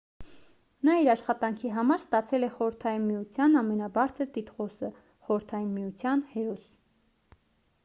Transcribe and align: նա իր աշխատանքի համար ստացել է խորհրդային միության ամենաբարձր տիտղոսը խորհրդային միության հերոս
նա 0.87 0.93
իր 1.01 1.09
աշխատանքի 1.13 1.73
համար 1.75 2.01
ստացել 2.03 2.47
է 2.47 2.49
խորհրդային 2.55 3.05
միության 3.11 3.61
ամենաբարձր 3.63 4.33
տիտղոսը 4.39 4.91
խորհրդային 5.29 5.71
միության 5.79 6.27
հերոս 6.35 6.69